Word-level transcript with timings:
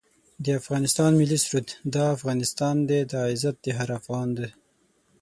د 0.45 0.47
افغانستان 0.61 1.11
ملي 1.19 1.39
سرود 1.45 1.67
دا 1.95 2.05
افغانستان 2.17 2.75
دی 2.89 2.99
دا 3.13 3.21
عزت 3.33 3.57
هر 3.77 3.89
افغان 3.99 4.27
دی 4.37 4.47